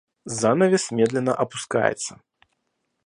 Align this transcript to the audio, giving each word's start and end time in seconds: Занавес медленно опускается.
Занавес 0.25 0.89
медленно 0.89 1.31
опускается. 1.35 2.19